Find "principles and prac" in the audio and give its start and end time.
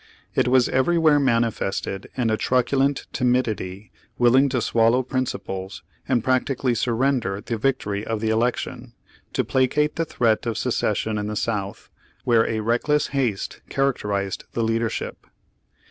5.03-6.45